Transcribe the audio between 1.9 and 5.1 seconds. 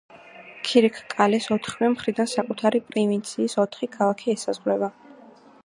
მხრიდან საკუთარი პროვინციის ოთხი ქალაქი ესაზღვრება.